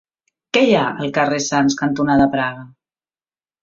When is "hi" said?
0.69-0.73